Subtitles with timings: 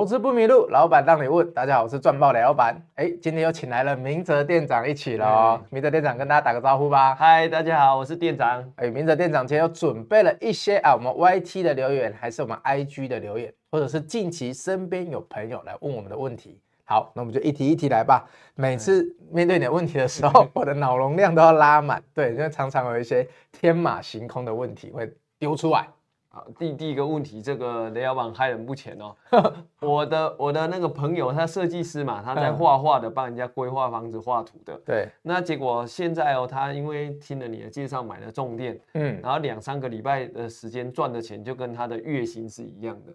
[0.00, 1.52] 投资不迷路，老板让你问。
[1.52, 2.74] 大家好，我是赚爆的老板。
[2.94, 5.60] 哎，今天又请来了明哲店长一起了哦。
[5.68, 7.14] 明哲店长跟大家打个招呼吧。
[7.14, 8.64] 嗨，大家好，我是店长。
[8.76, 16.58] 哎，明哲店长今天又准备了一些啊，我们 YT 的留言，还是我们 IG 的留言，或者是近期身边有朋友来问我们的问题。
[16.86, 18.26] 好，那我们就一题一题来吧。
[18.54, 22.02] 每次面对你的问题的时候， 我的脑容量都要拉满。
[22.14, 25.86] 对，因为常常有一些天马行空的问题会丢出来。
[26.32, 29.16] 好，第第一个问题，这个雷老板害人不浅哦。
[29.82, 34.80] 我的我的那个朋友，他设计师嘛，他在画画的，帮人家规划房子、画图的。
[34.86, 35.08] 对。
[35.22, 43.12] 那结果现在哦，他因为听了你的介绍，买了重电，嗯，然后两三个礼拜的时间赚的钱就跟他的月薪是一样的。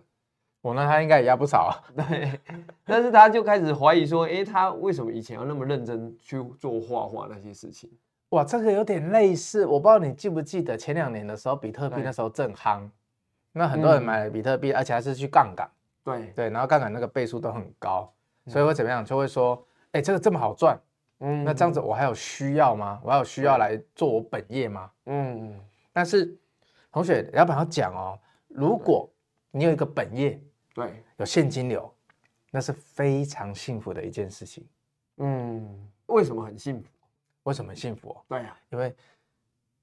[0.61, 1.73] 我那他应该也压不少啊。
[1.95, 2.37] 对。
[2.83, 7.89] 但是他就开始怀疑说，哎，他为什么以前要那么认真去做画画那些事情？
[8.31, 12.81] 哇，这个有点类似，我不知道你记不记得前两年的时候，比特币那时候正夯。
[13.57, 15.65] 那很多人买了比特币，嗯、而且还是去杠杆，
[16.03, 19.03] 对对，然后杠杆那个倍数都很高，嗯、所以会怎么样？
[19.05, 20.77] 就会说，哎，这个这么好赚，
[21.19, 22.99] 嗯，那这样子我还有需要吗？
[23.01, 24.91] 我还有需要来做我本业吗？
[25.05, 25.61] 嗯嗯。
[25.93, 26.37] 但是
[26.91, 29.09] 同学，老板要讲哦，如果
[29.51, 30.37] 你有一个本业，
[30.73, 31.89] 对，有现金流，
[32.51, 34.67] 那是非常幸福的一件事情。
[35.15, 36.89] 嗯，为什么很幸福？
[37.43, 38.13] 为什么很幸福？
[38.27, 38.93] 对呀、啊，因为。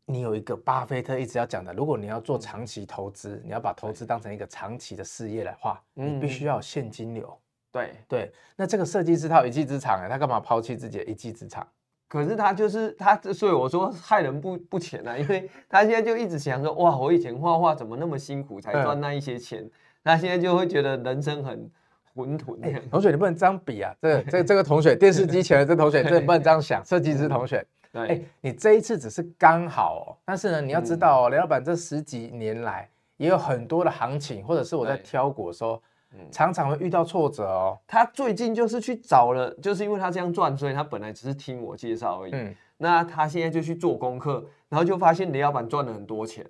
[0.05, 7.39] 你有一个巴菲特一直要讲的，如果你要做长期投资，你要把投资当成一个长期的事业的话，你必须要有现金流。
[7.70, 11.67] 对对，那这个设计师他有一技之长，他干嘛抛弃自己的一技之长？
[12.09, 19.66] 可是他就是他，所以我说害人不不浅啊，因为他现在就一直想说，哇，我以前画画怎么那么辛苦才赚那一些钱，
[20.04, 21.71] 他现在就会觉得人生很
[22.15, 22.60] 混沌。
[22.91, 23.94] 同学，你不能这样比啊！
[24.03, 26.84] 这个、这个、这个同学，电视机前的这个同学， 真的不能这样想。
[26.84, 27.66] 设计师同学。
[27.92, 32.88] 哎你这一次只是刚好哦，但是呢，你要知道哦，雷、嗯、老板这十几年来
[33.19, 35.76] 也有很多的行情，或者是我在挑股的时候，
[36.10, 37.78] 对常常会遇到挫折哦。
[37.86, 42.32] 他最近就是去找了，就是因为他这样赚，所以他本来只是听我介绍而已。
[42.32, 46.47] 嗯，那他现在就去做功课，然后就发现雷老板赚了很多钱。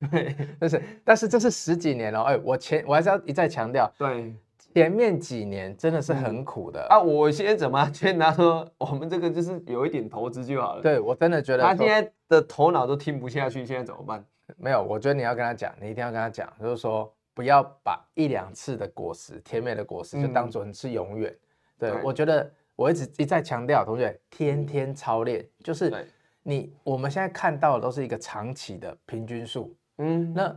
[0.10, 4.34] 对，但是但是这是十几年了，哎、欸，我前我还是要一再强调，对。
[4.74, 6.98] 前面几年真的是很苦的、嗯、啊！
[6.98, 10.82] 我现在怎么劝他 说，我们这个就是有一点投资就好了。
[10.82, 14.24] 对，我真的觉得他现在的头脑都听不下去，现在怎么办？
[14.56, 21.30] 没有，我觉得你要跟他讲，你一定要跟他讲，就是说不要把一两次的果实，甜美的果实就当做是永远。
[21.30, 21.38] 嗯、
[21.78, 25.94] 对，对我觉得我一直一再强调，同学天天操练，就是
[26.42, 29.72] 你我们现在看到的都是一个长期的平均数。
[29.98, 30.56] 嗯，那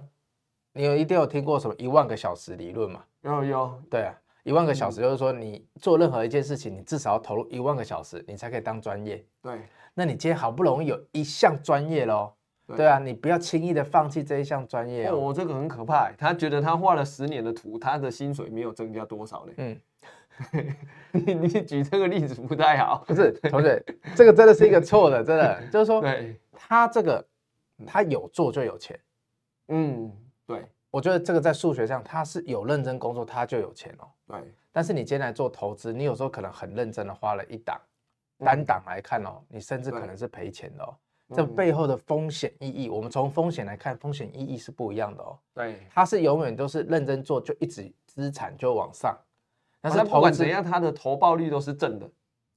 [0.74, 3.04] 你有一定有听过什么一万个小时理论吗？
[3.28, 9.24] 有有，对啊，一万个小时就是说，你做任何一件事情，你至少要投入一万个小时，你才可以当专业。
[9.42, 9.60] 对，
[9.94, 12.34] 那你今天好不容易有一项专业喽，
[12.76, 15.30] 对，啊，你不要轻易的放弃这一项专业哦。
[15.30, 19.54] 哦，这个很可怕，他觉得他画了十年的图，他的薪水没有增加多少嘞。
[19.58, 19.82] 嗯，
[21.12, 23.04] 你你举这个例子不太好。
[23.08, 23.84] 不是，同学，
[24.16, 27.26] 这个真的是一个错的，真的 就是说，对，他这个
[27.86, 28.98] 他有做就有钱。
[29.68, 30.12] 嗯，
[30.46, 30.66] 对。
[30.90, 34.08] 我觉得这个在数学上，他是有认真工作，他就有钱哦。
[34.28, 37.80] 对，但是你今天来做投资，你有时候可能很认真的花了一档，
[38.40, 40.96] 单档来看哦，你甚至可能是赔钱的哦。
[41.36, 45.38] 这背后的风险意义，我们从风险来看，风险意义是不一样的哦。
[45.54, 49.14] 对，他是永远都是认真做，就一直资产就往上。
[49.82, 52.10] 但是不管怎样，他的投报率都是正的。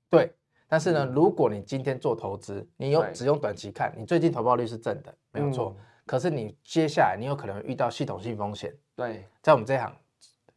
[0.09, 0.33] 对，
[0.69, 5.77] 但是呢，如果你今天做投资，你用只用短期看，你最近投报率是正的，没有错。
[6.07, 9.95] 可是你接下来你有可能遇到系统性风险，对，在我们这行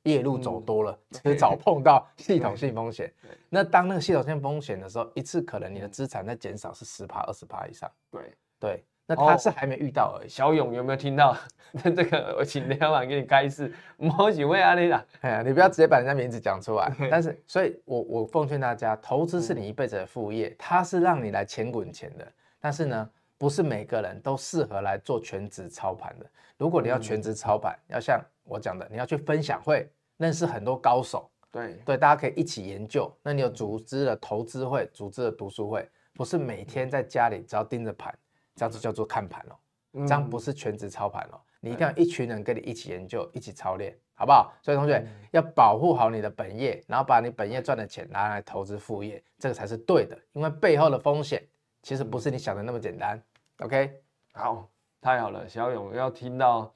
[0.03, 3.11] 夜路走多了，迟早碰到系统性风险。
[3.49, 7.89] 那当那个系统性风险的时候，一次可能你的资产在减少是十趴、二十趴以上。
[8.11, 10.27] 对对，那他是还没遇到而已。
[10.27, 11.37] 小勇有没有听到？
[11.71, 13.73] 那这个我请老板给你开示。
[13.95, 16.91] 某几位阿里啦，哎呀，你不要直接把人家名字讲出来。
[17.09, 22.29] 但是，所以我我奉劝大家，投资是你一辈子的副业，它是让你来钱滚钱的。
[22.59, 23.09] 但是呢，
[23.43, 26.25] 不是每个人都适合来做全职操盘的。
[26.57, 29.85] 如果你要全职操盘，要像我讲的，你要去分享会，
[30.15, 33.13] 认识很多高手，对对，大家可以一起研究。
[33.21, 38.17] 那你有组织了投资会，组织了读书会，不是每天在家里只要盯着盘，
[38.55, 40.05] 这样子叫做看盘哦。
[40.07, 41.41] 这样不是全职操盘哦。
[41.59, 44.53] 你一定要一群人跟你一起研究，一起操练，好不好？
[44.61, 50.17] 所以同学要保护好你的本业，然后把你本业赚的钱拿来投资副业，这个才是对的。
[50.31, 51.45] 因为背后的风险
[51.81, 53.21] 其实不是你想的那么简单。
[53.63, 54.01] OK，
[54.33, 54.69] 好，
[54.99, 56.73] 太好了，小勇要听到。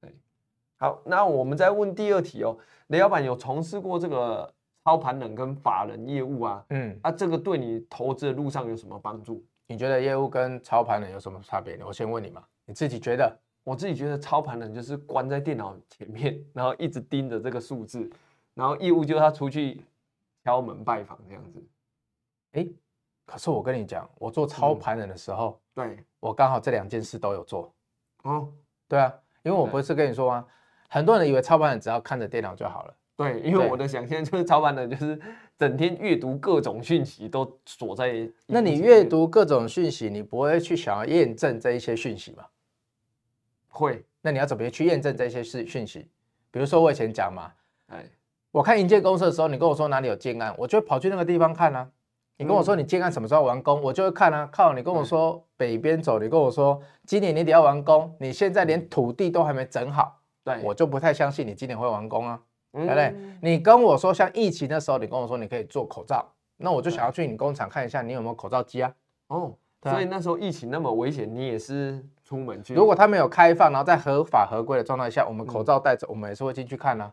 [0.00, 0.12] 对，
[0.78, 2.58] 好，那我们再问第二题哦。
[2.88, 4.52] 雷老板有从事过这个
[4.82, 6.64] 操盘人跟法人业务啊？
[6.70, 9.44] 嗯，啊，这个对你投资的路上有什么帮助？
[9.68, 11.84] 你觉得业务跟操盘人有什么差别呢？
[11.86, 13.38] 我先问你嘛，你自己觉得？
[13.62, 18.10] 我自己觉得操盘人就是关在电脑前面，然后一直盯着这个数字，
[18.54, 19.80] 然后业务就是他出去
[20.42, 21.64] 敲门拜访这样子。
[22.52, 22.66] 哎，
[23.26, 27.74] 可是我跟你讲，我做操盘人的时候，嗯、对我刚好这两件事都有做。
[28.22, 28.48] 哦，
[28.88, 29.12] 对啊，
[29.42, 30.46] 因为我不是跟你说吗？
[30.88, 32.94] 很多人以为操盘人只要看着电脑就好了。
[33.16, 35.20] 对，因为我的想象就是操盘人就是
[35.58, 38.30] 整天阅读各种讯息，都锁在。
[38.46, 42.44] 那你阅读各种讯息，你不会去想要验证这一些讯息吗？
[43.68, 44.04] 会。
[44.20, 46.08] 那你要怎么去验证这些事讯息？
[46.50, 47.52] 比如说我以前讲嘛，
[47.88, 48.04] 哎，
[48.50, 51.90] 我看银建公司的时候，你跟我说哪里有建案，我就跑去那个地方看啊。
[52.38, 54.48] 你跟我说你建案什么时候完工，我就会看啊。
[54.52, 62.40] 靠，你跟我说北边走，你跟我说今年年底要完工，你现在连土地都还没整好，对，我就不太相信你今年会完工啊。
[62.72, 63.14] 对不对？
[63.40, 66.22] 你跟我说像疫情的时候，你跟我说你可以做口罩，
[66.58, 68.92] 那我就想要去你工厂看一下，你有没有口罩机啊？
[69.28, 72.74] 哦，所以那时候疫情那么危险，你也是出门去？
[72.74, 77.10] 如果他没有开放，然后在合法合规的状态下，我们口罩戴着，我们也是会进去看啊。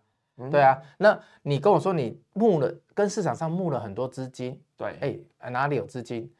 [0.51, 6.31] 对啊，那你跟我说你募了，跟市场上募了很多资金，对，哎，哪里有资金？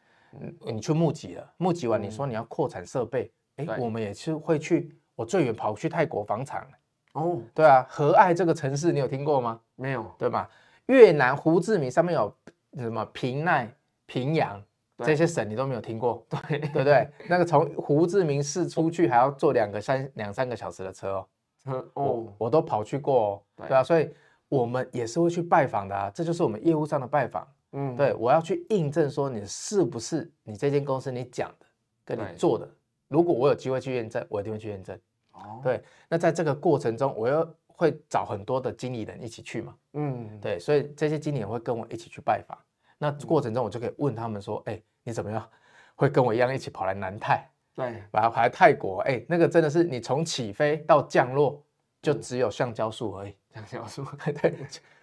[0.65, 6.67] 你去募集了，募集完你说你要扩产设备，哎，我们也是会去，我最远跑去泰国房产。
[7.13, 9.59] 哦，对啊，和爱这个城市你有听过吗？
[9.75, 10.49] 没有，对吧？
[10.87, 12.35] 越南胡志明上面有
[12.77, 13.71] 什么平奈、
[14.07, 14.59] 平阳
[15.05, 17.07] 这些省你都没有听过，对对不对？
[17.29, 21.27] 那个从胡志明市出去还要坐两个三两三个小时的车哦，
[21.63, 24.13] 车哦，我都跑去过哦，对啊，所以
[24.49, 27.47] 我们也是会去拜访的啊，这就是我们业务上的拜访。
[27.71, 31.65] 嗯，对，我要去印证说你是不是你这间公司你讲的
[32.05, 32.69] 跟你做的，
[33.07, 34.99] 如果我有机会去验证，我一定会去验证。
[35.31, 42.57] 哦，对，那在这个过程中，我又会找很多的经理人一起去嘛，嗯，对，所以这些经理人会跟我一起去拜访。
[42.99, 45.49] 那过程中，我就可以问他们说，哎，你怎么样？
[45.95, 47.47] 会跟我一样一起跑来南泰？
[47.75, 49.01] 对，把它跑来泰国？
[49.01, 51.63] 哎，那个真的是你从起飞到降落
[52.01, 54.05] 就只有橡胶树而已， 橡胶树，
[54.41, 54.55] 对，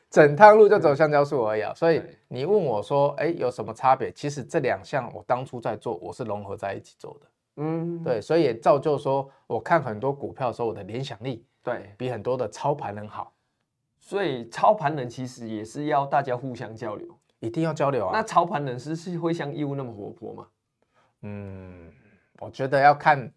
[0.09, 1.73] 整趟路就走橡胶树而已啊。
[1.75, 4.11] 所以你问我说，哎，有什么差别？
[4.13, 7.27] 其实这两项我当初在做，我是融合在一起做的。
[7.57, 13.33] 嗯，对，所以也造就说，我看很多股票的时候，我的联想力对比很多的操盘人好。
[13.99, 17.07] 所以操盘人其实也是要大家互相交流，
[17.41, 18.13] 一定要交流啊。
[18.15, 20.47] 那操盘人是是会像义务那么活泼吗？
[21.23, 21.93] 嗯，
[22.41, 23.33] 我觉得要看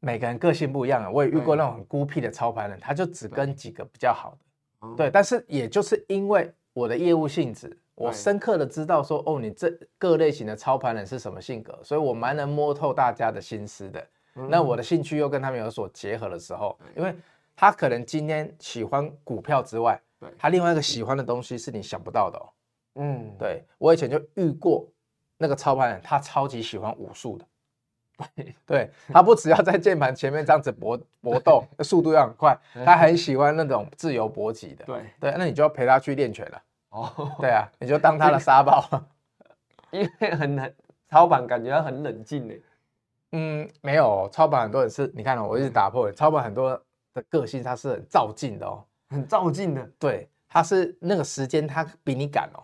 [0.00, 1.10] 每个人个性不一样啊。
[1.10, 4.96] 我也遇过那种很孤僻的操盘人，他就只跟几个比较好的。
[4.96, 7.78] 对，但是也就是因为我的业务性质。
[7.94, 14.04] 我深刻的知道说，哦，你这各类型的操盘人是什么性格，所以我蛮能摸透大家的心思的。
[14.48, 17.14] 那我的兴趣又跟他们有所结合的时候，因为
[17.54, 20.00] 他可能今天喜欢股票之外，
[20.36, 22.50] 他另外一个喜欢的东西是你想不到的哦。
[22.96, 24.84] 嗯，对，我以前就遇过
[25.38, 27.46] 那个操盘人，他超级喜欢武术的。
[28.64, 34.84] 对，他不只要在键盘前面这样子搏搏斗， 速度要很快，他很喜欢那种自由搏击的。
[34.84, 36.62] 对对，那你就要陪他去练拳了。
[36.90, 38.84] 哦，对啊，你就当他的沙包，
[39.90, 40.74] 因为很很
[41.08, 42.54] 操盘，感觉他很冷静呢。
[43.32, 46.70] 嗯，没有操盘很多人是，你看哦，我一直打破，操盘很多
[47.14, 49.84] 的个性他是很照进的哦，很照进的。
[49.98, 52.62] 对，他是那个时间他比你赶哦。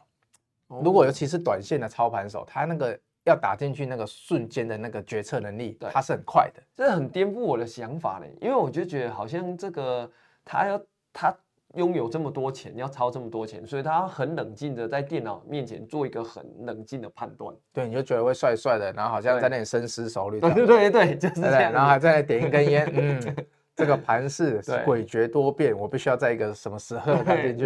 [0.81, 6.63] 如果尤其是短线的操盘手，他那个要打进去那个瞬间的那个决策能力，他是很快的。
[6.75, 10.11] 这很颠覆我的想法呢，因为我就觉得好像这个
[10.45, 10.81] 他要
[11.13, 11.37] 他。
[11.77, 17.55] 拥有这么多钱，要超这么多钱，所以他很冷静的在电脑面前做一个很冷静的判断。
[17.73, 20.41] 对，你就觉得会帅帅的，然后好像在那里深思熟虑。
[20.41, 21.73] 对对对对，就是这样。
[21.73, 23.37] 然后还在那点一根烟，嗯，
[23.81, 27.65] 这个盘势诡谲多变，我必须要在一个什么时候看进去？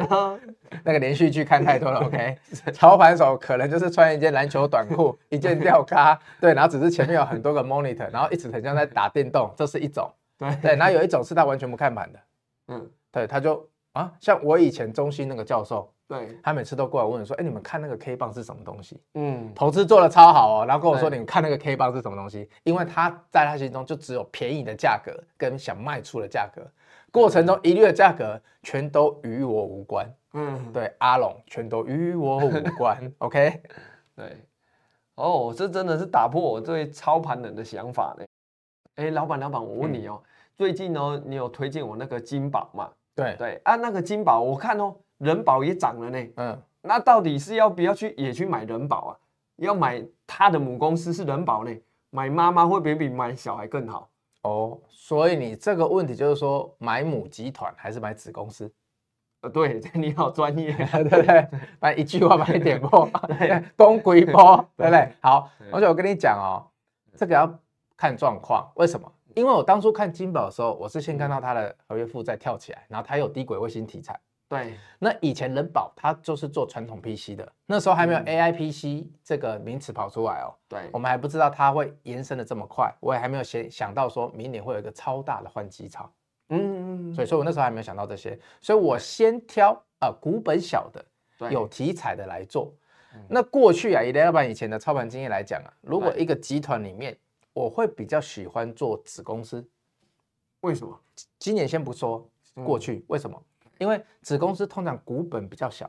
[0.84, 2.38] 那个连续剧看太多了， OK。
[2.72, 10.10] 操盘手可能就是穿一件篮球短裤，一件吊咖，对，然后只是前面有很多个 monitor，然后一直很像在打电动，这是一种。
[10.38, 12.18] 对对，然后有一种是他完全不看盘的，
[12.68, 13.68] 嗯，对，他就。
[13.94, 26.62] 啊，像我以前中心那个教授，对，他每次都过来问我说：“哎，你们看那个 K 棒是什么东西？”嗯，投资做的超好哦，然后跟我说：“你们看那个 K 棒是什么东西？”因为他在他心中就只有便宜的价格跟想卖出的价格，
[27.10, 30.06] 过程中一律的价格全都与我无关。
[30.34, 32.98] 嗯，对，阿龙全都与我无关。
[33.18, 33.62] OK，
[34.14, 34.44] 对，
[35.14, 38.24] 哦，这真的是打破我对操盘人的想法呢。
[38.96, 40.22] 哎，老板，老板，我问你哦，
[40.54, 42.90] 最近呢，你有推荐我那个金宝吗？
[43.16, 46.26] 对对啊，那个金宝我看哦，人保也涨了呢。
[46.36, 49.16] 嗯，那到底是要不要去也去买人保啊？
[49.56, 51.70] 要买他的母公司是人保呢，
[52.10, 54.08] 买妈妈会不会比买小孩更好？
[54.42, 58.70] 哦，所以你这个问题就是说买母集团还是买子公司？
[59.40, 61.48] 呃，对， 你好专业， 对不对？
[61.80, 65.08] 买一句话把你点破， 对，公归婆，对不对？
[65.20, 66.66] 好，而且我跟你讲哦，
[67.16, 67.58] 这个要
[67.96, 69.10] 看状况，为什么？
[69.34, 74.18] 因为我当初看金宝的时候，我是先看到它的合约负债跳起来，然后它有低轨卫星题材。
[74.48, 80.54] 对，那以前人保它就是做传统 PC 的，那时候还没有 AI PC 这个名词跑出来哦。
[80.68, 86.12] 对，我们还不知道它会延伸的这么快，我也还没有想想到说明年会有一个超大的换机潮。
[86.50, 87.14] 嗯嗯嗯。
[87.14, 91.04] 所以说我那时候还没有想到这些，所以我先挑啊、呃、股本小的、
[91.50, 92.72] 有题材的来做。
[93.28, 97.16] 那过去啊，以雷老板以前的操盘经验来讲啊，如果一个集团里面，
[97.52, 99.66] 我会比较喜欢做子公司。
[100.60, 101.00] 为什么？
[101.38, 102.28] 今年先不说，
[102.64, 103.40] 过去为什么？
[103.84, 105.88] 因为子公司通常股本比较小，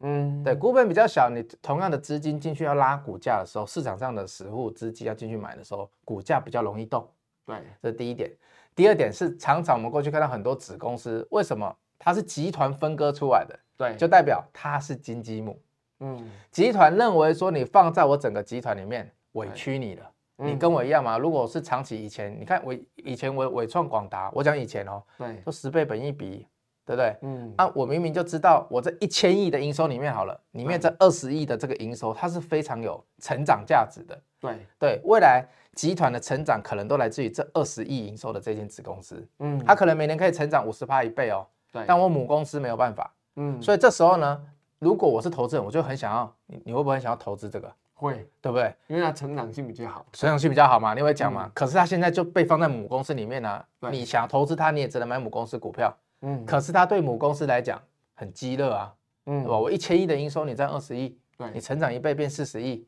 [0.00, 7.08] 嗯，对，股本比较小，你同样的资金进去要拉股价的时候，市场上的实户资金要进去买的时候，股价比较容易动。
[7.44, 8.28] 对，这是第一点。
[8.74, 13.56] 第二点是，常常我们过去看到很多子公司，为什么它是集团分割出来的？
[13.76, 15.56] 对，就代表它是金鸡母。
[16.00, 21.16] 嗯，集团认为说你放在我整个集团里面委屈你了，你跟我一样嘛。
[21.16, 26.46] 如果是长期以前，你看我以前我伟创广达，我讲以前哦，对，都十倍本一比。
[26.86, 27.16] 对不对？
[27.22, 34.16] 嗯，啊，我明明就知道，我这一千亿的营收里面好了，里面这二十亿的这个营收，它是非常有成长价值的。
[34.40, 39.26] 对对，未来集团的成长可能都来自于这二十亿营收的这间子公司。
[39.40, 41.44] 嗯，它可能每年可以成长五十趴一倍哦。
[41.72, 43.12] 对，但我母公司没有办法。
[43.34, 44.40] 嗯，所以这时候呢，
[44.78, 47.68] 如果我是投资人，我就很想要，你你会不会很想要投资这个？
[47.94, 48.72] 会，对不对？
[48.86, 51.50] 因为它成长性比较好，成长性比较好嘛，你会讲嘛？
[51.52, 55.92] 可是它现在就被放在母公司里面呢，你想投资它，你也只能买母公司股票。
[56.22, 57.80] 嗯，可是它对母公司来讲
[58.14, 58.94] 很鸡肋啊，
[59.26, 59.58] 嗯，对吧？
[59.58, 62.86] 我一千亿的营收，你占二十亿，对，你成长一倍变四十亿，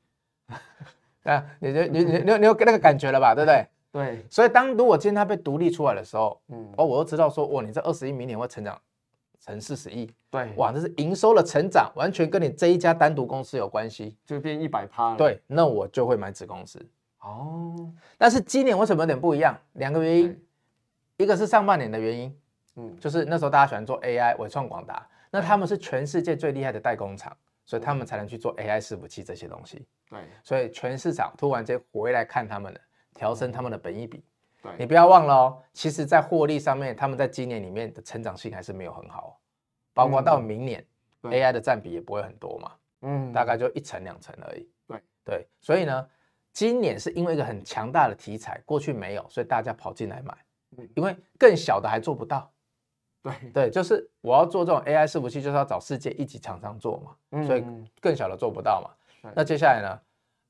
[1.24, 3.34] 啊，你就你你你你有那个感觉了吧？
[3.34, 3.66] 对不对？
[3.90, 8.78] 对，所以当如果今天它被独立出来的时候，嗯，哦，我又知道说，哇，你这二十亿明年会成长
[9.40, 16.78] 成四十亿，对，哇，这是营收的成长，完全跟你这一家单独公司有关系，就变一百趴了，对，那我就会买子公司。
[17.20, 19.58] 哦，但是今年为什么有点不一样？
[19.72, 20.42] 两个原因，
[21.16, 22.34] 一个是上半年的原因。
[22.78, 29.86] 嗯，就是那时候大家喜欢做 AI，伟创广达，那他们是全世界最厉害的代工厂，所以他们才能去做 AI 伺服器这些东西。
[30.08, 32.80] 对，所以全市场突然间回来看他们了，
[33.14, 34.24] 调升他们的本益比。
[34.62, 39.40] 对，你不要忘了哦，其实在获利上面，他们在今年里面的成长性还是没有很好，
[39.92, 40.84] 包括到明年
[41.22, 44.68] AI 的占比也不会很多嘛，嗯，大概就一成两成而已。
[44.86, 45.02] 对。
[45.24, 46.08] 对，所以呢，
[46.52, 50.34] 今年是因为一个很强大的题材，过去没有，所以大家跑进来买，
[50.94, 52.50] 因为更小的还做不到。
[53.22, 57.64] 对对，就是我要做这种 AI 伺服器，就是要找世界一级厂商做嘛，嗯、所以
[58.00, 58.90] 更小的做不到嘛。
[59.34, 60.00] 那接下来呢？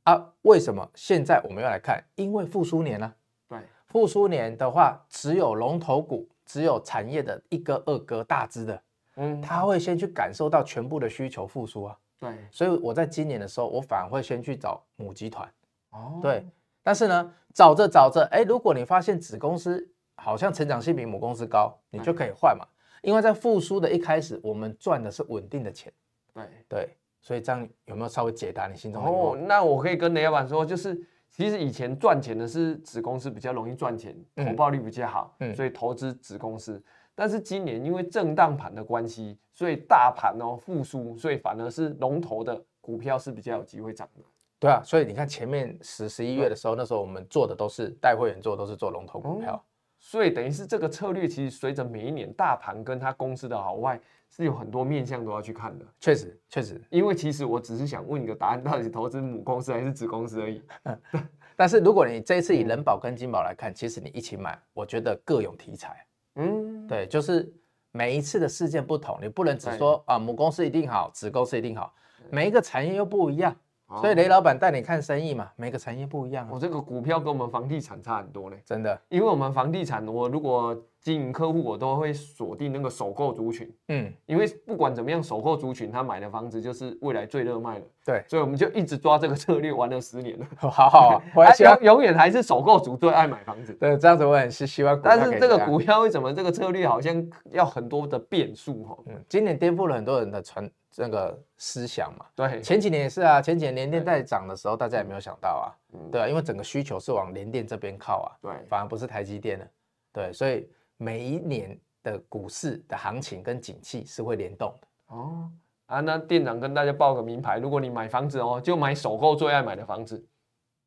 [0.05, 2.03] 啊，为什么现在我们要来看？
[2.15, 3.13] 因为复苏年呢、啊？
[3.49, 3.59] 对，
[3.89, 8.83] 复苏年的话，只有龙头股，只有产业的一哥、二哥、大只的，
[9.17, 11.99] 嗯，他会先去感受到全部的需求复苏啊。
[12.21, 15.49] 对，所以我在今年的时候，我反而会先去找母集团。
[15.91, 16.47] 哦，对，
[16.83, 22.67] 但是呢，找着找着，哎，如果你发现子公司，好像成长性比母公司高，你就可以换嘛。
[23.03, 25.93] 因为在复苏的一开始，我们赚的是稳定的钱。
[26.35, 29.35] 对对，所以这样有没有稍微解答你心中的疑惑？
[29.35, 36.83] 哦，那我可以跟雷老板说，就是其实以前赚钱的是子公司比较容易赚钱，投报率比较好，嗯，所以投资子公司。
[37.15, 44.23] 但是今年因为震荡盘的关系，所以大盘哦复苏，所以反而是龙头的股票是比较有机会涨的。
[44.61, 49.65] 对啊，所以你看前面十十一月的时候，那时候我们做的都是带会员做都是做龙头股票。
[50.09, 54.01] 所以等于是这个策略，其实随着每一年大盘跟它公司的好坏，
[54.31, 55.85] 是有很多面向都要去看的。
[56.01, 60.63] 确实，确实，因为其实我只是想问一个答案，到底是投资母公司还是子公司而已。
[61.55, 66.07] 但是如果你这一次以人保跟金保来看，其实你一起买，我觉得各有题材。
[66.37, 67.47] 嗯，对，就是
[67.93, 71.95] 每一次的事件不同，你不能只说啊母公司一定好，子公司一定好，
[72.31, 73.55] 每一个产业又不一样。
[74.01, 76.47] 所以雷老板带你看生意嘛，每个产业不一样。
[76.51, 79.01] 我这个股票跟我们房地产差很多嘞，真的。
[79.09, 83.73] 因为我们房地产，我如果经营客户，我都会锁定那个首购族群。
[83.89, 87.87] 嗯，因为不管怎么样，首购族群他买的房子就是未来最热卖的。
[88.05, 90.47] 对，所以我们就一直抓这个策略，玩了十年了。
[90.69, 91.45] 好好 啊，我
[91.83, 93.73] 永远还是首购族最爱买房子。
[93.75, 95.01] 对，这样子我很是希望。
[95.03, 98.97] 但是这个股票为什么这个策略好像要很多的变数哈？
[99.07, 100.69] 嗯，今年颠覆了很多人的传。
[100.99, 105.71] 这个思想嘛，对，前几年也是啊，前几年联电在涨的时候，大家也没有想到啊，
[106.11, 109.71] 对啊，因为整个需求是往联电这边靠啊，对，反而不是台积电的，
[110.13, 114.89] 对，所以每一年的股市的行情跟景气是会联动的。
[115.15, 115.49] 哦，
[115.87, 120.27] 啊，那店长跟大家报个名牌，如果你买房子哦，就买首购最爱买的房子，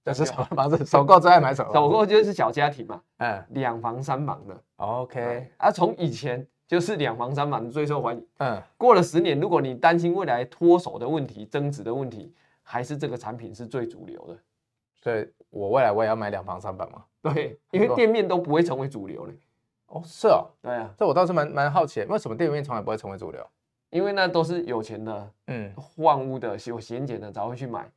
[0.03, 0.85] 这是什么房子？
[0.85, 1.71] 首购最爱买什么？
[1.71, 4.61] 首购就是小家庭嘛，嗯，两房三房的。
[4.75, 6.45] OK，啊，从以前。
[6.71, 8.25] 就是两房三房最受欢迎。
[8.37, 14.39] 嗯，过了十年，如果你担心未来脱手的问题、增值的问题，还是这个产品是最主流的。
[15.01, 17.03] 所以我未来我也要买两房三房嘛？
[17.21, 19.37] 对，因为店面都不会成为主流嘞。
[19.87, 23.45] 哦，是哦，对啊，这我倒是蛮蛮好奇，为什么店面从来不会成为主流？
[23.89, 27.91] 因为那都是有钱的，嗯，换屋的有闲钱的才会去买，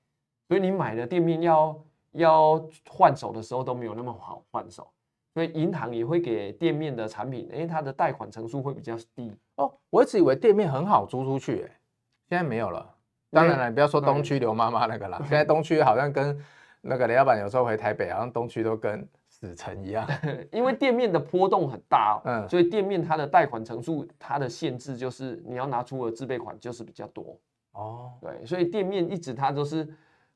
[0.48, 4.88] 所以你买的店面要要换手的时候都没有那么好换手，
[5.34, 9.36] 所以银行也会给店面的产品，哎，它的贷款成数会比较低。
[9.56, 11.80] 哦，我一直以为店面很好租出去，哎，
[12.28, 12.88] 现在没有了。
[13.30, 16.40] 当然了，你不要说东区刘妈妈那个啦， 现在东区好像跟
[16.80, 19.06] 那个雷老板有时候回台北，好像东区都跟。
[19.26, 20.08] 死城一样，
[20.52, 27.36] 因为店面的波动很大，嗯，所以店面它的贷款成数，它的限制就是你要拿出的自备款就是比较多
[27.72, 29.86] 哦，对，所以店面一直它都是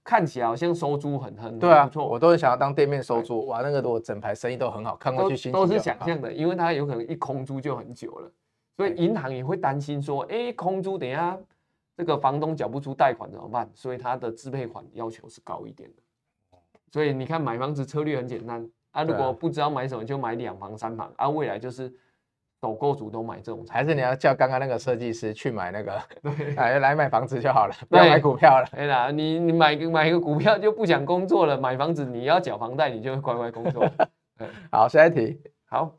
[0.09, 8.33] 看起来好像收租很很对啊，不错，我都是想要当店面收租，哇，那个我整排生意都很好，看过去心都是想象的，因为它有可能一空租就很久了，
[8.75, 11.39] 所以银行也会担心说，哎，空租等一下
[11.95, 13.71] 这个房东缴不出贷款怎么办？
[13.75, 16.59] 所以它的自备款要求是高一点的，
[16.91, 18.67] 所以你看买房子策略很简单。
[18.93, 21.13] 啊，如果不知道买什么，就买两房、三房。
[21.17, 21.93] 啊，未来就是
[22.61, 26.01] 首购族都买这种，还是你要叫刚刚那个设计师去买那个？
[26.23, 28.67] 对，来来买房子就好了，不要买股票了。
[28.73, 33.89] 对啦，你你买个买个股票就不想工作了，买房子你要缴房贷，你就会乖乖工作。
[34.73, 35.41] 好，下一题。
[35.67, 35.93] 好，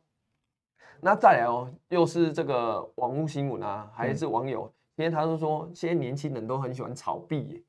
[0.99, 4.71] 那再来哦，又是这个网络新闻啊，还是网友？
[4.97, 7.63] 今天他就说，现在年轻人都很喜欢炒币，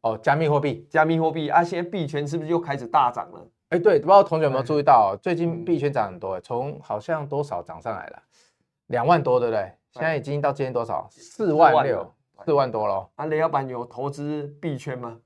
[0.00, 3.46] 哦，加密货币，加密货币啊，现在币圈是不是又开始大涨了？
[3.74, 8.22] 哎，对，不知道同学有没有注意到，最近币圈涨很多，从好像多少涨上来了，
[8.86, 9.72] 两万多，对不对？
[9.90, 11.08] 现在已经到今天多少？
[11.10, 12.14] 四万六，
[12.44, 13.10] 四万多了。
[13.16, 15.18] 啊，雷老板有投资币圈吗？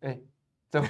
[0.00, 0.18] 哎。
[0.70, 0.88] 怎么？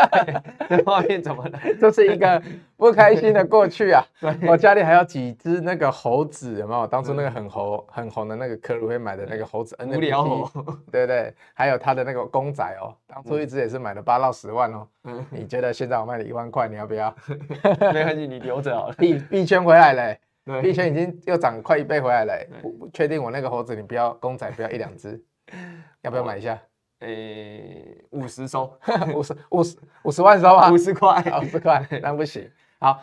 [0.68, 1.58] 这画面怎么了？
[1.80, 2.40] 这是一个
[2.76, 4.04] 不开心的过去啊！
[4.46, 6.86] 我家里还有几只那个猴子，有没有？
[6.86, 10.50] 当初那个很红很红的那个科鲁会买的那个猴子，NFT，无聊猴，
[10.92, 11.34] 对不对？
[11.54, 14.86] 还有他的那个公仔哦，当初一只也是买了八到十万哦。
[15.04, 17.14] 嗯，你觉得现在我卖了一万块，你要不要？
[17.92, 18.94] 没关系，你留着好了。
[18.94, 22.34] 币币圈回来了，币圈已经又涨快一倍回来了。
[22.60, 25.18] 不确定我那个猴子，你不要公仔，不要一两只，
[26.02, 26.58] 要不要买一下？
[27.00, 28.72] 诶，五十收，
[29.14, 32.50] 五十五十五十万收啊，五十块，五十块，那不行。
[32.78, 33.00] 好，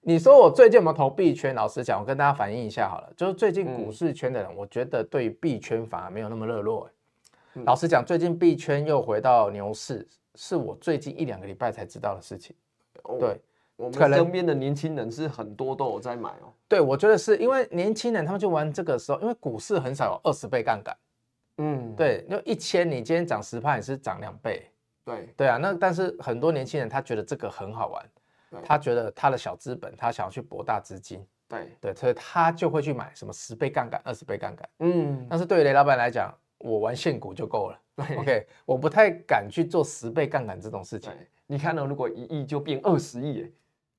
[0.00, 1.54] 你说我最近有没有投币圈？
[1.54, 6.88] 老实讲，我跟大家反映一下好了，就是最近股市圈的人，我觉得对币圈反而没有那么热络。
[7.64, 12.54] 老实讲，最近币圈又回到牛市，是我最近一两个礼拜才知道的事情。
[13.18, 13.40] 对，
[13.76, 16.52] 我们身边的年轻人是很多都有在买哦。
[16.68, 20.96] 对，我觉得是因为年轻人他们就玩这个时候，因为股市很少有二十倍杠杆。
[21.58, 24.70] 嗯，对，就一千，你今天涨十趴你是涨两倍，
[25.04, 25.56] 对对啊。
[25.56, 34.68] 那但是很多年轻人他觉得这个很好玩，他觉得他的小资本，他想要去博大资金，对对，所以他就会去买什么十倍杠杆、二十倍杠杆。
[34.80, 37.80] 嗯，但是对于雷老板来讲，我玩现股就够了。
[38.18, 41.10] OK，我不太敢去做十倍杠杆这种事情。
[41.46, 43.50] 你看到如果一亿就变二十亿，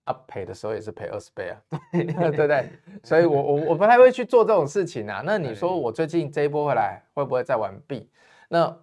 [0.07, 2.69] 啊，赔的时候也是赔二十倍啊， 对对对，
[3.03, 5.21] 所以我我我不太会去做这种事情啊。
[5.25, 8.09] 那你说我最近这一波回来会不会再玩币？
[8.47, 8.73] 那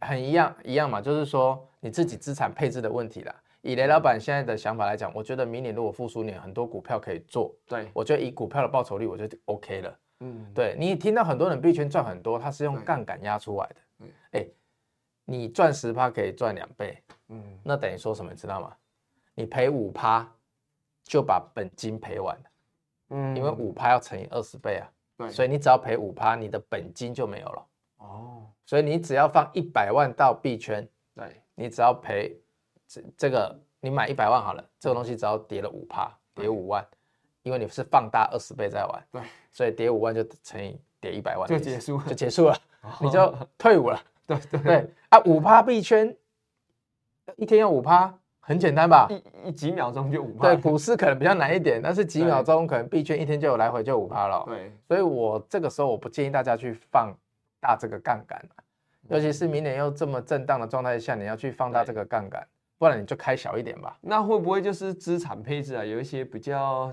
[0.00, 3.34] 很一样一样嘛，就是说你自己资产配置的问题啦。
[3.62, 7.50] 以雷老板现在的想法来讲，我觉得明年如果复苏年，很多股票可以做。
[7.66, 9.98] 对，我觉得以股票的报酬率，我觉得 OK 了。
[10.20, 13.74] 嗯，对，你听到很多人币圈赚很多，他是用杠杆压出来的。
[14.00, 14.46] 嗯哎，
[15.24, 18.30] 你赚十趴可以赚两倍，嗯，那等于说什么？
[18.30, 18.70] 你知道吗？
[19.34, 20.30] 你赔五趴。
[21.04, 22.42] 就把本金赔完了，
[23.10, 27.66] 嗯，因为五趴要乘以二十倍啊，对，所以你只要赔五趴，你的本金就没有了。
[27.98, 32.34] 哦，所以你只要放一百万到币圈，对，你只要赔
[32.88, 36.84] 这这个，你买一百万好了，这个东西只要跌了五趴，跌五万，
[37.42, 42.58] 因为你是放大二十倍在玩，对，所以跌五万就乘以跌一百万就结束，就结束了，
[43.00, 44.00] 你就退伍了。
[44.26, 46.16] 对对对，啊，五趴币圈
[47.36, 48.18] 一天要五趴。
[48.46, 50.48] 很简单吧，一一几秒钟就五趴。
[50.48, 54.44] 对，股市可能比较难一点，但是几秒钟可能币圈一天就有来回就五趴了。
[54.46, 57.10] 对，所以我这个时候我不建议大家去放
[57.58, 58.44] 大这个杠杆，
[59.08, 63.96] 尤其是明年又这么震荡的状态下，你要去放大这个杠杆，不然你就开小一点吧。
[64.02, 65.82] 那会不会就是资产配置啊？
[65.82, 66.92] 有一些比较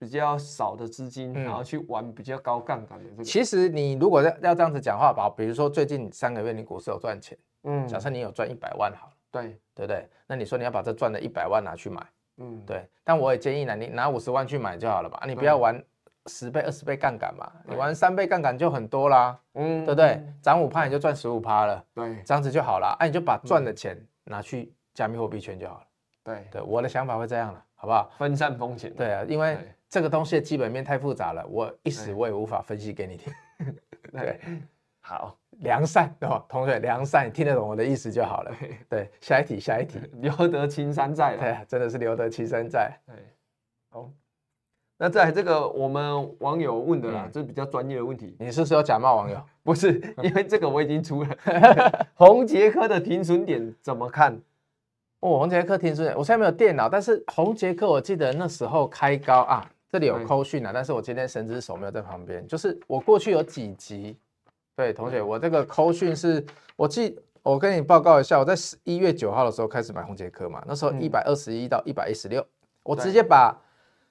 [0.00, 3.22] 比较少的资金，然后去玩比较高杠杆的这个？
[3.22, 9.12] 其实你如果要要这样子讲话吧，比如说最近三个月你股市有赚钱，嗯，假设你有赚一百万好了。
[9.30, 10.08] 对对不对？
[10.26, 12.06] 那你说你要把这赚的一百万拿去买，
[12.38, 12.88] 嗯，对。
[13.04, 15.82] 但我也建议呢，你拿五十万去买就好了吧，你不要玩
[16.26, 20.22] 十倍、二十倍杠杆嘛，你玩三倍杠杆就很多啦，嗯，对不对？
[20.42, 22.96] 涨五趴你就赚十五趴了，对，这样子就好了。
[23.00, 25.86] 哎，你就把赚的钱拿去加密货币圈就好了。
[26.22, 28.10] 对对，我的想法会这样了，好不好？
[28.18, 28.92] 分散风险。
[28.94, 29.56] 对啊，因为
[29.88, 33.32] 这个东西的基本面太复杂了，我一时我也无法分析给你听。
[34.12, 34.38] 对，
[35.00, 35.34] 好。
[35.60, 38.52] 良善哦，同学良善，你听得懂我的意思就好了。
[38.88, 41.36] 对，下一题，下一题， 留得青山在。
[41.36, 42.96] 对，真的是留得青山在。
[43.06, 43.14] 对，
[43.90, 44.10] 好。
[45.00, 48.36] 那在这个我们网友问的啦，嗯、这是比较专业的问题。
[48.40, 49.40] 你是说假冒网友？
[49.62, 49.92] 不是，
[50.24, 51.36] 因为这个我已经出了。
[52.14, 54.34] 红杰科的停损点怎么看？
[55.20, 62.44] 哦，宏捷科停损点，我现在没有电脑，但是红杰科我记得那时候开高啊，这里有扣讯啊，但是我今天神之手没有在旁边。
[62.48, 64.18] 就是我过去有几集，
[64.78, 72.46] 对同学，我这个扣讯是我记，我跟你报告一下，我在十一月九号的时候开始买宏捷科嘛，那时候一百二十一到一百一十六，
[72.84, 73.52] 我直接把。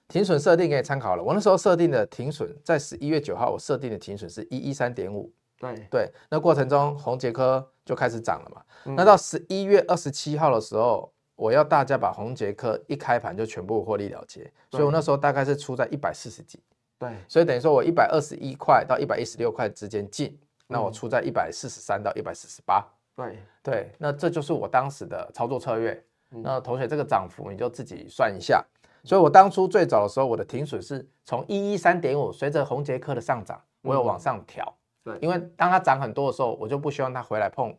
[0.09, 5.29] 停损设定给你参考了，我那时候设定的停损在十一月九号，我设定的停损是一一三点五。
[5.59, 8.61] 对对，那过程中宏捷科就开始涨了嘛。
[8.85, 16.57] 嗯、那到十一月二十七号的时候，我要大家把宏捷科一开盘就全部获利了结，所以我那时候大概是出在一百四十几。
[16.97, 22.85] 对，所以等于说我一百二十一块到一百一十六块之间进，那我出在一百四十三到一百四十八。
[23.15, 26.03] 对对，那这就是我当时的操作策略。
[26.31, 28.63] 嗯、那同学这个涨幅你就自己算一下。
[29.03, 34.71] 所以，我当初最早的时候，我的停损是从一一三点五，随着宏捷科的上涨，我有往上调。
[35.03, 37.73] 对，因为当它涨很多的时候，我就不希望它回来碰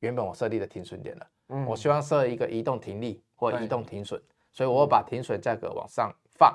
[0.00, 1.26] 原本我设立的停损点了。
[1.50, 4.20] 嗯，我希望设一个移动停利或移动停损，
[4.52, 6.52] 所以我把停损价格往上放。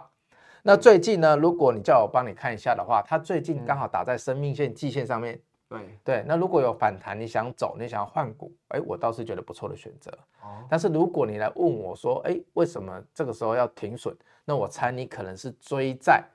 [0.64, 5.40] 那最近呢，如果你叫我帮你看一下的话，它最近刚好打在生命线季线上面。
[5.70, 10.12] 对对，那如果有反弹，你想走，你想要换股，哎，我倒是觉得不错的选择。
[10.42, 14.18] 哦，但是如果你来问我说，哎，为什么这个时候要停损？
[14.46, 16.26] 那我猜你可能是追在，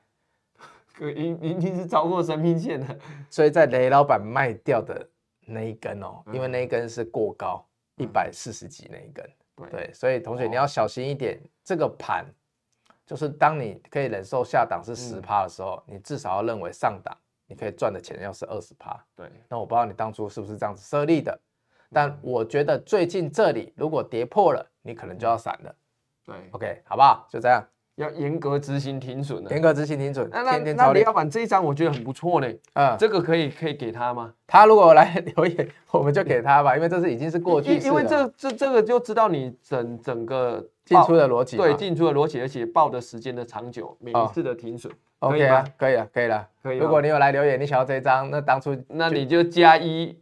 [1.02, 5.04] 一一定是超过生命线的， 追在雷老板卖掉的
[5.46, 7.66] 那一根哦，因为那一根是过高
[7.96, 9.28] 一百四十几那一根。
[9.68, 12.24] 对，所以同学你要小心一点，这个盘
[13.04, 17.16] 就是当你可以忍受下档是十趴的时候，你至少要认为上档。
[17.54, 19.30] 你可以赚的钱要是二十趴，对。
[19.48, 21.38] 那我不知道你当初是不是这样子设立的，
[21.92, 25.72] 但我觉得最近这里如果跌破了，你可能就要闪了。
[26.26, 27.24] 对，OK，好不好？
[27.30, 27.64] 就这样，
[27.94, 29.52] 要严格执行停损的。
[29.52, 30.28] 严格执行停损。
[30.30, 32.52] 那那那李老板这一张我觉得很不错呢。
[32.72, 34.34] 嗯，这个可以可以给他吗？
[34.48, 37.86] 他如果来留言，我们就给他吧，因为这是已经是过去式。
[37.86, 41.56] 因为这这这个就知道你整整个进出的逻辑。
[41.56, 44.92] 对，进出的逻辑，而且报的时间的长久，每一次的停损。
[45.28, 46.78] OK 啊，可以了，可以了，可以。
[46.78, 50.18] 如果你有来留言，你想要这一张，那当初那你就加一，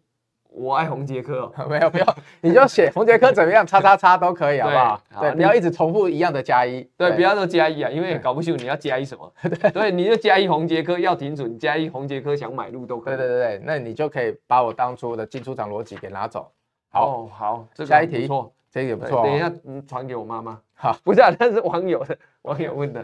[0.48, 1.52] 我爱宏捷科。
[1.68, 2.06] 没有，没有，
[2.40, 5.00] 你就写红杰克怎么样，叉叉叉都可以，好不好？
[5.20, 6.82] 对，你要一直重复一样的加一。
[6.96, 9.32] 对，不要说加一啊，因为搞不清楚你要加一什么。
[9.42, 13.16] 对，对，你就加一红杰克要停准，加一红杰克想买入都可以。
[13.16, 16.50] 对对对，那你就可以把我当初的进出场逻辑给拿走。
[16.90, 19.24] 好，好，下一题，不错，这个也不错。
[19.24, 20.60] 等一下，嗯，传给我妈妈。
[20.74, 23.02] 好，不是啊，那是网友的，网友问的，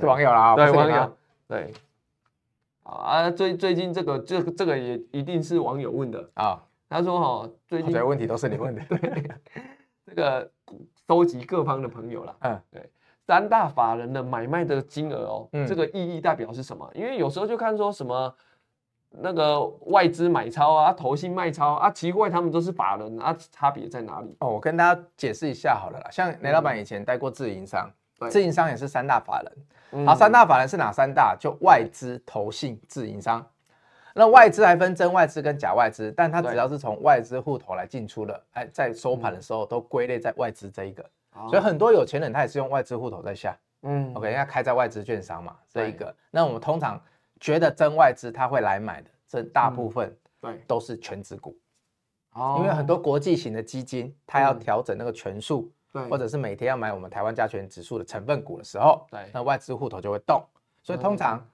[0.00, 1.12] 是网友啦，对，网友，
[1.48, 1.72] 对。
[2.84, 6.58] 啊，最最近这个这这个也一定是网友问的啊。
[6.88, 8.82] 他说哈，最近问题都是你问的。
[8.88, 9.30] 对，
[10.06, 10.50] 这个
[11.06, 12.36] 收集各方的朋友了。
[12.40, 12.90] 嗯，对，
[13.26, 16.90] 三大法人的买卖的金额哦，这个意义代表是什么？
[16.94, 18.34] 因为有时候就看说什么
[19.10, 24.34] 那个外资买超啊，投信卖超啊，奇怪，他们都是法人啊，差别在哪里？
[24.40, 26.10] 哦，我跟大家解释一下好了啦。
[26.10, 27.90] 像雷老板以前待过自营商，
[28.30, 29.52] 自营商也是三大法人。
[30.06, 31.36] 好，三大法人是哪三大？
[31.38, 33.46] 就外资、投信、自营商。
[34.14, 41.04] 那外资还分真外资跟假外资，但它只要是从外资户头来进出的，哎，在收盘的时候都归类在外资这一个。
[41.48, 43.56] 所以很多有钱人他也是用外资户头在下。
[43.82, 46.12] 嗯，OK，因为他开在外资券商嘛，这一个。
[46.32, 47.00] 那我们通常
[47.38, 51.56] 觉得真外资他会来买的，这大部分对都是全值股。
[52.32, 55.72] 哦，因为很多国际型的基金，它要调整那个权数。
[55.92, 60.42] 对，或者是每天要买我们台湾加权指数的成分股的时候，对，那外资户头就会动，
[60.82, 61.44] 所以通常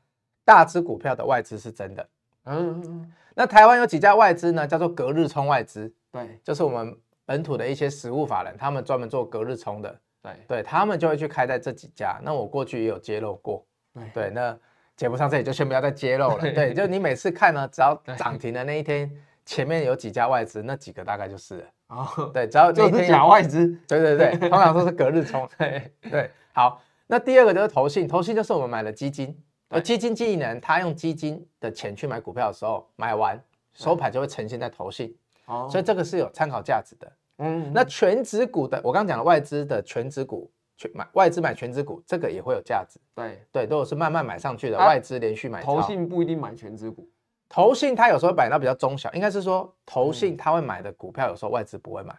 [0.44, 2.09] 大只股票的外资是真的。
[2.44, 4.66] 嗯，那台湾有几家外资呢？
[4.66, 6.94] 叫做隔日冲外资，对，就是我们
[7.25, 12.20] 本土的一些实务法人，他们专门做隔日冲的，对，对他们就会去开在这几家。
[12.23, 13.64] 那我过去也有揭露过，
[14.12, 14.55] 对，那
[14.97, 16.40] 节目上这里就先不要再揭露了。
[16.53, 19.11] 对，就你每次看呢，只要涨停的那一天，
[19.47, 21.66] 前面有几家外资，那几个大概就是了。
[21.88, 25.49] 哦，对，只要就是假外资，对对对，通常都是隔日冲。
[25.59, 29.37] 对对，好，那第二个就是投信，投信就是我们买了基金，
[29.68, 33.40] 而基金经理人他用基金的钱去买股票的时候，买完
[33.75, 35.14] 收盘就会呈现在投信，
[35.47, 37.12] 哦，所以这个是有参考价值的。
[37.38, 42.99] 嗯，那全值股的，我刚刚讲了外资的全值股，全买外资买全值股，这个也会有价值。
[43.14, 47.09] 对对，都是慢慢买上去的，外资连续买，投信不一定买全值股。
[47.55, 52.12] 投信它有时候买到比较中小，应该是说投信它会买的股票，有时候外资不会买。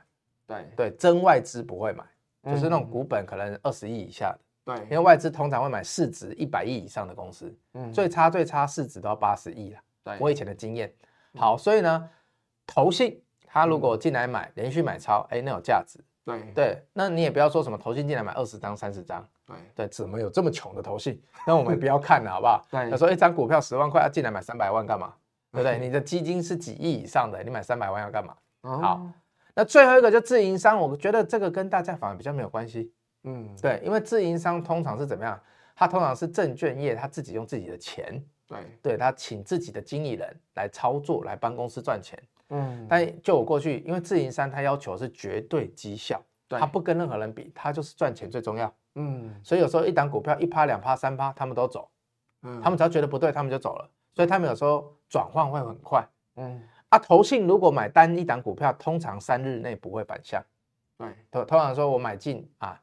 [0.48, 2.06] 对对，真外资不会买，
[2.50, 4.40] 就是那种股本可能二十亿以下的。
[4.64, 9.80] 对，因为外资通常会买市值一百亿以上的公司，嗯，最差最差市值都要八十亿了。
[10.06, 10.90] 对，我以前的经验。
[11.36, 12.10] 好，所以呢，
[12.66, 16.00] 投信他如果进来买，连续买超，哎，那有价值。
[16.24, 19.28] 对对，那你也不要说什么投信进来买二十张、三十张。
[19.46, 21.22] 对对，怎么有这么穷的投信？
[21.46, 22.66] 那我们不要看了，好不好？
[22.72, 25.14] 对，有时候一张股票十万块，要进来买三百万干嘛？
[25.56, 25.80] 对不对？
[25.80, 28.36] 你的基金是几亿以上的，你买三百万要干嘛？
[28.62, 29.10] 好，
[29.54, 32.92] 那最后一个就自营商，我觉得这个跟大家反而比较没有关系。
[33.24, 35.40] 嗯，对，因为自营商通常是怎么样？
[35.76, 42.18] 他通常是证券业，他自己用自己的钱，对，对他请自己的经理人来操作，来帮公司赚钱。
[42.50, 48.74] 嗯，但就我过去，因为自营商他要求是绝对绩效，他不跟任何人比，他就是赚钱最重要。
[48.96, 51.90] 嗯，所以有时候一档股票一趴两趴三趴，他们都走。
[52.44, 53.90] 嗯，他们只要觉得不对，他们就走了。
[54.16, 56.08] 所以他们有时候转换会很快。
[56.38, 60.44] 嗯，啊，投信如果买单一档股票，通常三日内不会反向。
[60.98, 62.82] 对，通通常说我买进啊，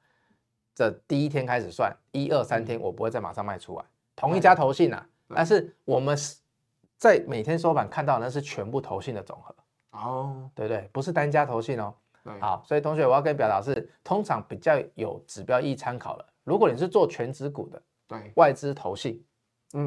[0.74, 3.84] 这第一天开始算，一二三天我不会再马上卖出来。
[4.14, 6.36] 同一家投信啊，但是我们是。
[6.98, 9.52] 在每天收盘看到的那是全部投信的总和
[9.90, 10.88] 哦，对不对？
[10.92, 11.92] 不是单家投信哦。
[12.22, 16.24] 对好，所以同学我要跟你表达是，通常比较有指标意义参考了。
[16.44, 19.20] 如果你是做全指股的，对，外资投信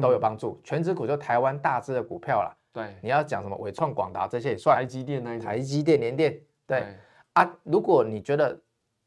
[0.00, 0.60] 都有帮助。
[0.64, 2.54] 全值股就台湾大支的股票啦。
[2.72, 4.76] 对，你要讲什么伟创、广达这些也算。
[4.76, 6.32] 台积电那台积电、联电，
[6.66, 6.94] 对，对
[7.32, 7.56] 啊。
[7.62, 8.58] 如果你觉得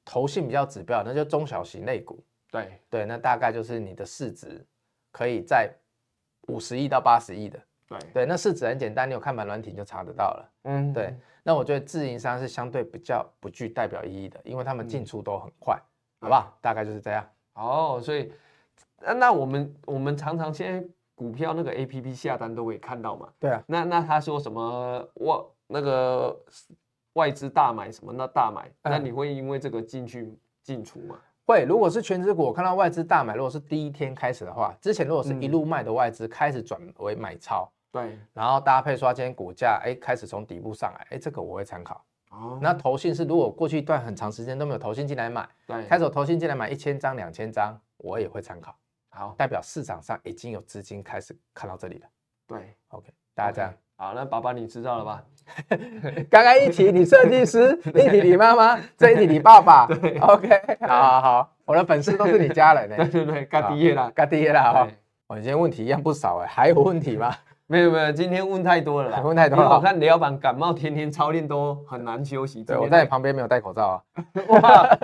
[0.03, 2.23] 投信比较指标，那就中小型类股。
[2.51, 4.65] 对对，那大概就是你的市值
[5.11, 5.71] 可以在
[6.47, 7.59] 五十亿到八十亿的。
[7.87, 10.51] 对对，那市值很简单，你有看板软体就查得到了。
[10.63, 11.15] 嗯，对。
[11.43, 16.57] 那我觉得自营商是相对比较不具代表意义的，因为他们进出都很快，嗯、好不好？
[16.61, 17.27] 大概就是这样。
[17.53, 18.31] 哦，所以
[19.01, 23.29] 那那我们我们常常现在股票那个 A P P 下单都可以看到嘛。
[23.39, 23.63] 对啊。
[23.67, 26.37] 那那他说什么外那个
[27.13, 31.19] 外资大买什么那大买，嗯、那你会因为这个进去进出吗？
[31.45, 37.63] 会，如果是全值股，我看到外资大买，如果是第一天开始的话，之前如果是一路卖的外资开始转为买超。
[37.63, 42.05] 嗯对，然后搭配说今天股价哎开始从底部上来，哎这个我会参考。
[42.29, 48.75] 哦，那投信是如果过去一段很长时间都没有投信进来买，对，开始有投信进来买一千张两千张，我也会参考。
[49.09, 52.07] 好，代表市场上已经有资金开始看到这里了。
[52.47, 53.73] 对，OK，大家这样。
[53.97, 55.23] 好，那爸爸你知道了吧？
[56.29, 59.85] 刚刚一题你设计师， 一题你妈妈，这一题你爸爸。
[59.87, 62.95] 对， OK，好好好，我的粉丝都是你家人呢。
[62.97, 64.87] 对对对，干爹啦，干爹啦哈。
[65.27, 67.35] 我今天问题一样不少哎，还有问题吗？
[67.67, 69.69] 没有没有，今天问太多了啦，问太多了。
[69.75, 72.63] 我看雷老板感冒，天天操练都很难休息。
[72.63, 74.03] 对，我在你旁边没有戴口罩啊。
[74.47, 74.97] 哇，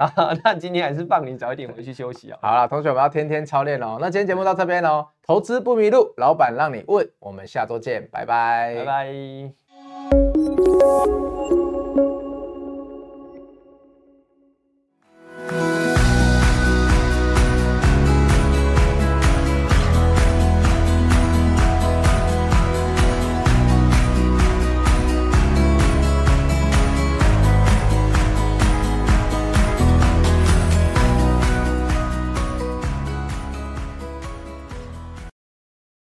[0.00, 0.10] 啊，
[0.42, 2.38] 那今天还是放你早一点回去休息啊。
[2.40, 3.98] 好了，同学们要天天操练哦。
[4.00, 9.12] 那今天节目到这边喽，投资不迷路，老板让你问，我们下周见，拜拜，拜拜。